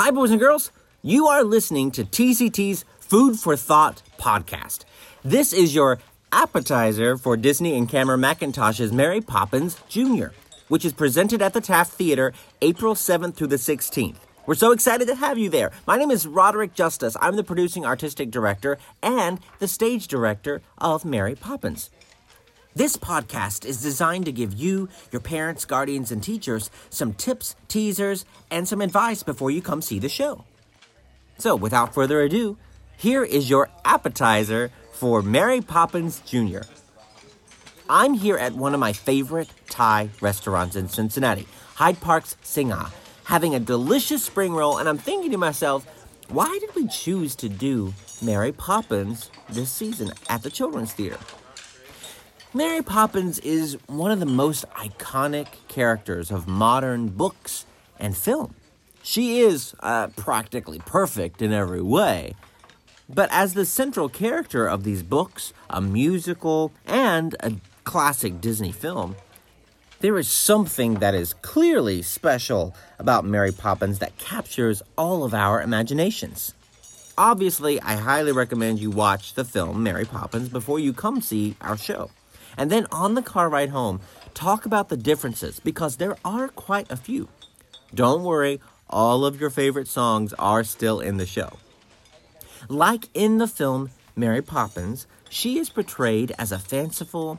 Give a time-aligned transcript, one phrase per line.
[0.00, 0.70] Hi, boys and girls.
[1.02, 4.84] You are listening to TCT's Food for Thought podcast.
[5.24, 5.98] This is your
[6.30, 10.26] appetizer for Disney and Cameron Mackintosh's Mary Poppins Jr.,
[10.68, 12.32] which is presented at the Taft Theater
[12.62, 14.18] April 7th through the 16th.
[14.46, 15.72] We're so excited to have you there.
[15.84, 17.16] My name is Roderick Justice.
[17.20, 21.90] I'm the producing artistic director and the stage director of Mary Poppins.
[22.74, 28.24] This podcast is designed to give you, your parents, guardians, and teachers some tips, teasers,
[28.50, 30.44] and some advice before you come see the show.
[31.38, 32.56] So, without further ado,
[32.96, 36.60] here is your appetizer for Mary Poppins Jr.
[37.88, 42.92] I'm here at one of my favorite Thai restaurants in Cincinnati, Hyde Park's Singa,
[43.24, 45.86] having a delicious spring roll, and I'm thinking to myself,
[46.28, 51.18] why did we choose to do Mary Poppins this season at the Children's Theater?
[52.54, 57.66] Mary Poppins is one of the most iconic characters of modern books
[58.00, 58.54] and film.
[59.02, 62.34] She is uh, practically perfect in every way.
[63.06, 67.52] But as the central character of these books, a musical, and a
[67.84, 69.16] classic Disney film,
[70.00, 75.60] there is something that is clearly special about Mary Poppins that captures all of our
[75.60, 76.54] imaginations.
[77.18, 81.76] Obviously, I highly recommend you watch the film Mary Poppins before you come see our
[81.76, 82.10] show.
[82.58, 84.00] And then on the car ride home,
[84.34, 87.28] talk about the differences because there are quite a few.
[87.94, 91.56] Don't worry, all of your favorite songs are still in the show.
[92.68, 97.38] Like in the film Mary Poppins, she is portrayed as a fanciful,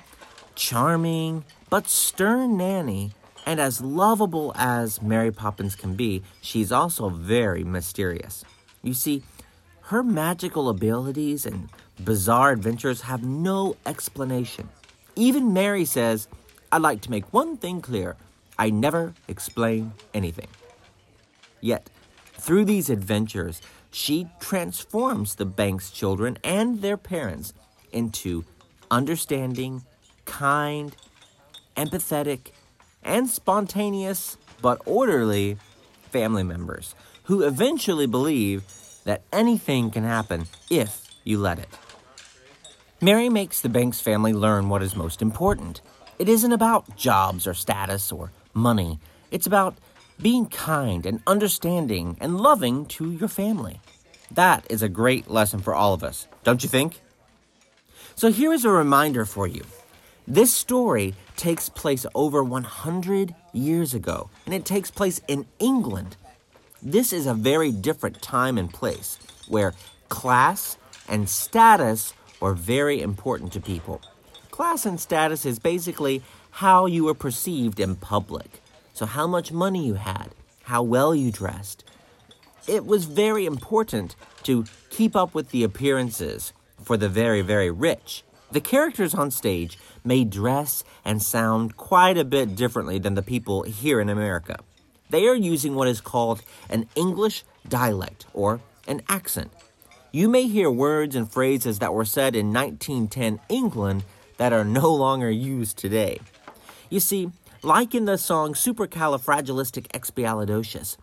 [0.55, 3.11] charming, but stern nanny,
[3.45, 8.45] and as lovable as Mary Poppins can be, she's also very mysterious.
[8.81, 9.23] You see,
[9.81, 11.69] her magical abilities and
[12.03, 14.69] bizarre adventures have no explanation.
[15.19, 16.29] Even Mary says,
[16.71, 18.15] I'd like to make one thing clear
[18.57, 20.47] I never explain anything.
[21.59, 21.89] Yet,
[22.35, 27.51] through these adventures, she transforms the Banks children and their parents
[27.91, 28.45] into
[28.89, 29.83] understanding,
[30.23, 30.95] kind,
[31.75, 32.51] empathetic,
[33.03, 35.57] and spontaneous but orderly
[36.11, 38.63] family members who eventually believe
[39.03, 41.67] that anything can happen if you let it.
[43.01, 45.79] Mary makes the Banks family learn what is most important.
[46.17, 48.99] It isn't about jobs or status or money.
[49.31, 49.77] It's about
[50.21, 53.79] being kind and understanding and loving to your family.
[54.29, 56.99] That is a great lesson for all of us, don't you think?
[58.15, 59.63] So here is a reminder for you.
[60.27, 66.17] This story takes place over 100 years ago, and it takes place in England.
[66.83, 69.17] This is a very different time and place
[69.47, 69.73] where
[70.09, 70.77] class
[71.07, 74.01] and status or very important to people.
[74.51, 78.61] Class and status is basically how you were perceived in public.
[78.93, 80.29] So, how much money you had,
[80.63, 81.83] how well you dressed.
[82.67, 88.23] It was very important to keep up with the appearances for the very, very rich.
[88.51, 93.63] The characters on stage may dress and sound quite a bit differently than the people
[93.63, 94.57] here in America.
[95.09, 99.51] They are using what is called an English dialect or an accent
[100.11, 104.03] you may hear words and phrases that were said in 1910 England
[104.37, 106.19] that are no longer used today.
[106.89, 107.31] You see,
[107.61, 110.97] like in the song Supercalifragilisticexpialidocious,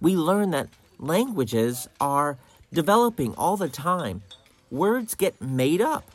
[0.00, 2.38] we learn that languages are
[2.72, 4.22] developing all the time.
[4.70, 6.08] Words get made up.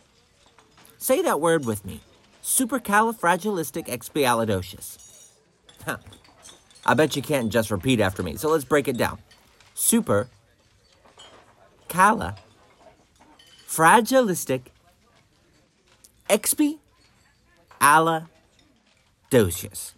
[0.97, 2.01] Say that word with me.
[2.43, 4.97] Supercalifragilisticexpialidocious.
[5.85, 5.97] Huh.
[6.85, 9.19] I bet you can't just repeat after me, so let's break it down.
[9.73, 10.29] Super
[11.89, 12.35] Cala,
[13.67, 14.71] fragilistic,
[16.29, 16.77] expi,
[17.81, 18.29] ala,
[19.31, 19.93] docious.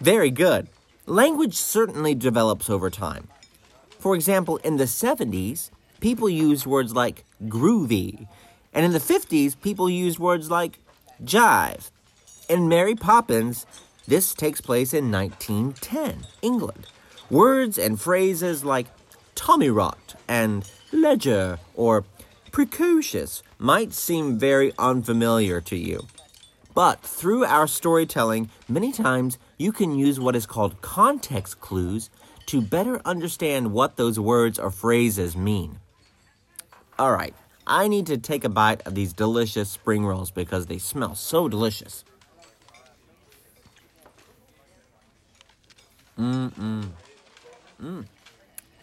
[0.00, 0.68] Very good.
[1.06, 3.28] Language certainly develops over time.
[4.00, 5.70] For example, in the 70s,
[6.00, 8.26] people used words like groovy,
[8.72, 10.80] and in the 50s, people used words like
[11.24, 11.90] jive.
[12.48, 13.64] In Mary Poppins,
[14.08, 16.88] this takes place in 1910, England.
[17.30, 18.88] Words and phrases like
[19.42, 22.04] Tommy rot and ledger or
[22.52, 26.06] precocious might seem very unfamiliar to you.
[26.74, 32.08] But through our storytelling, many times you can use what is called context clues
[32.46, 35.80] to better understand what those words or phrases mean.
[36.96, 37.34] All right,
[37.66, 41.48] I need to take a bite of these delicious spring rolls because they smell so
[41.48, 42.04] delicious.
[46.16, 46.88] Mmm, mmm,
[47.82, 48.04] mmm.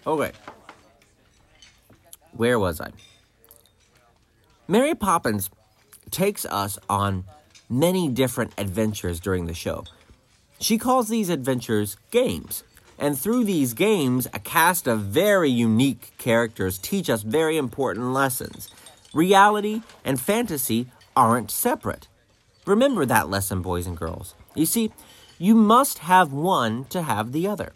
[0.06, 0.32] Okay.
[2.32, 2.92] Where was I?
[4.68, 5.50] Mary Poppins
[6.12, 7.26] takes us on
[7.70, 9.84] many different adventures during the show.
[10.60, 12.64] She calls these adventures games.
[12.98, 18.70] And through these games, a cast of very unique characters teach us very important lessons.
[19.14, 22.08] Reality and fantasy aren't separate.
[22.66, 24.36] Remember that lesson, boys and girls.
[24.54, 24.92] You see,
[25.38, 27.74] you must have one to have the other.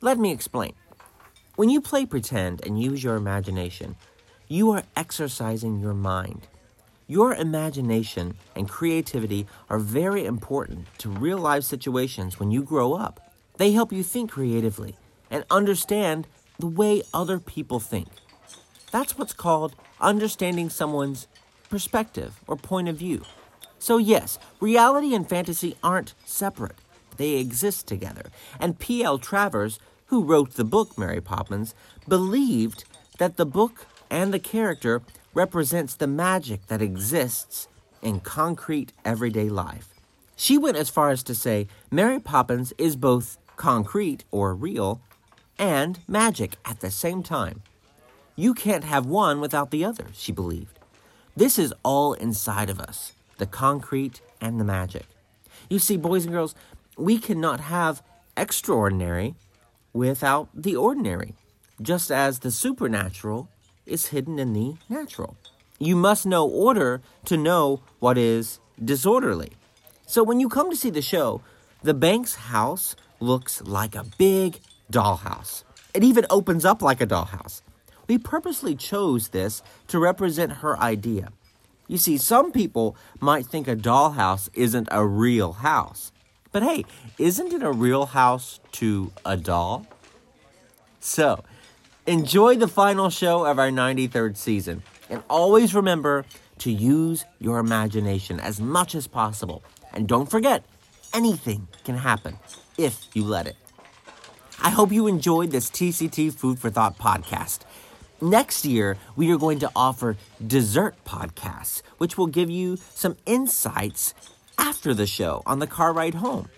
[0.00, 0.74] Let me explain.
[1.58, 3.96] When you play pretend and use your imagination,
[4.46, 6.46] you are exercising your mind.
[7.08, 13.34] Your imagination and creativity are very important to real life situations when you grow up.
[13.56, 14.94] They help you think creatively
[15.32, 16.28] and understand
[16.60, 18.06] the way other people think.
[18.92, 21.26] That's what's called understanding someone's
[21.68, 23.22] perspective or point of view.
[23.80, 26.76] So, yes, reality and fantasy aren't separate,
[27.16, 28.30] they exist together.
[28.60, 29.18] And P.L.
[29.18, 31.74] Travers, who wrote the book Mary Poppins,
[32.06, 32.84] believed
[33.18, 35.02] that the book and the character
[35.34, 37.68] represents the magic that exists
[38.02, 39.88] in concrete everyday life.
[40.36, 45.00] She went as far as to say Mary Poppins is both concrete or real
[45.58, 47.62] and magic at the same time.
[48.36, 50.78] You can't have one without the other, she believed.
[51.36, 55.06] This is all inside of us the concrete and the magic.
[55.70, 56.54] You see, boys and girls,
[56.96, 58.02] we cannot have
[58.36, 59.34] extraordinary
[59.98, 61.34] without the ordinary,
[61.82, 63.48] just as the supernatural
[63.84, 65.36] is hidden in the natural.
[65.80, 69.52] You must know order to know what is disorderly.
[70.06, 71.42] So when you come to see the show,
[71.82, 74.60] the Banks house looks like a big
[74.92, 75.64] dollhouse.
[75.94, 77.62] It even opens up like a dollhouse.
[78.06, 81.32] We purposely chose this to represent her idea.
[81.88, 86.12] You see, some people might think a dollhouse isn't a real house.
[86.58, 86.84] But hey,
[87.18, 89.86] isn't it a real house to a doll?
[90.98, 91.44] So,
[92.08, 94.82] Enjoy the final show of our 93rd season.
[95.10, 96.24] And always remember
[96.60, 99.62] to use your imagination as much as possible.
[99.92, 100.64] And don't forget,
[101.12, 102.38] anything can happen
[102.78, 103.56] if you let it.
[104.62, 107.58] I hope you enjoyed this TCT Food for Thought podcast.
[108.22, 110.16] Next year, we are going to offer
[110.46, 114.14] dessert podcasts, which will give you some insights
[114.58, 116.48] after the show on the car ride home.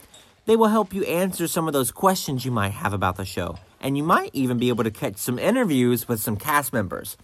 [0.47, 3.59] They will help you answer some of those questions you might have about the show
[3.81, 7.17] and you might even be able to catch some interviews with some cast members.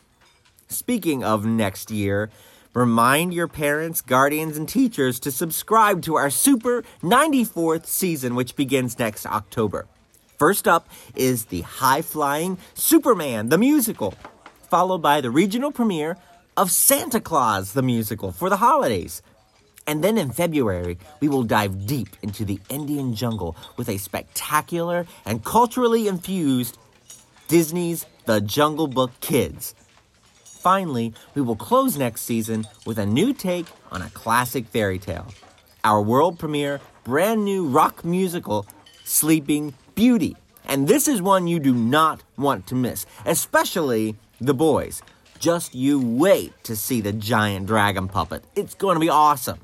[0.68, 2.30] Speaking of next year,
[2.72, 8.98] remind your parents, guardians, and teachers to subscribe to our Super 94th season, which begins
[8.98, 9.86] next October.
[10.38, 14.14] First up is the high flying Superman, the musical,
[14.68, 16.16] followed by the regional premiere
[16.56, 19.22] of Santa Claus, the musical, for the holidays.
[19.86, 25.06] And then in February, we will dive deep into the Indian jungle with a spectacular
[25.24, 26.76] and culturally infused
[27.46, 29.76] Disney's The Jungle Book Kids.
[30.42, 35.32] Finally, we will close next season with a new take on a classic fairy tale.
[35.84, 38.66] Our world premiere, brand new rock musical,
[39.04, 40.36] Sleeping Beauty.
[40.64, 45.00] And this is one you do not want to miss, especially the boys.
[45.38, 48.42] Just you wait to see the giant dragon puppet.
[48.56, 49.60] It's going to be awesome.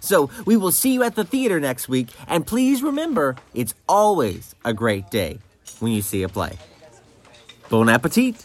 [0.00, 4.54] So we will see you at the theater next week, and please remember it's always
[4.64, 5.38] a great day
[5.80, 6.56] when you see a play.
[7.68, 8.44] Bon appetit!